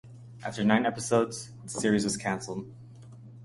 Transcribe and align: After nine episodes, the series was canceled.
After 0.43 0.63
nine 0.63 0.87
episodes, 0.87 1.51
the 1.61 1.69
series 1.69 2.05
was 2.05 2.17
canceled. 2.17 2.65